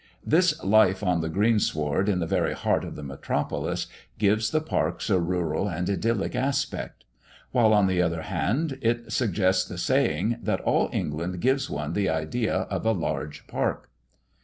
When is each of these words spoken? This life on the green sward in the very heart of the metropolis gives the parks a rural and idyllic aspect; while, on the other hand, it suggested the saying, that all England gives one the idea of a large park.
This 0.25 0.59
life 0.63 1.03
on 1.03 1.21
the 1.21 1.29
green 1.29 1.59
sward 1.59 2.09
in 2.09 2.17
the 2.17 2.25
very 2.25 2.55
heart 2.55 2.83
of 2.83 2.95
the 2.95 3.03
metropolis 3.03 3.85
gives 4.17 4.49
the 4.49 4.59
parks 4.59 5.11
a 5.11 5.19
rural 5.19 5.67
and 5.67 5.87
idyllic 5.87 6.33
aspect; 6.35 7.05
while, 7.51 7.71
on 7.71 7.85
the 7.85 8.01
other 8.01 8.23
hand, 8.23 8.79
it 8.81 9.11
suggested 9.13 9.71
the 9.73 9.77
saying, 9.77 10.37
that 10.41 10.61
all 10.61 10.89
England 10.91 11.39
gives 11.39 11.69
one 11.69 11.93
the 11.93 12.09
idea 12.09 12.61
of 12.61 12.83
a 12.83 12.93
large 12.93 13.45
park. 13.45 13.91